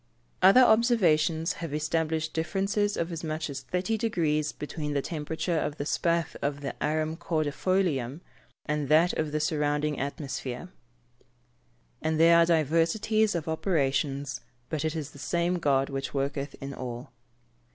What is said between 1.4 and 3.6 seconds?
have established differences of as much as